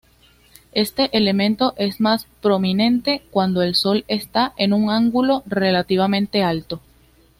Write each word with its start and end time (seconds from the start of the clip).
Este 0.71 1.15
elemento 1.15 1.75
es 1.77 1.99
más 2.01 2.25
prominente 2.41 3.21
cuando 3.29 3.61
el 3.61 3.75
Sol 3.75 4.03
está 4.07 4.51
en 4.57 4.73
un 4.73 4.89
ángulo 4.89 5.43
relativamente 5.45 6.41
alto. 6.41 6.81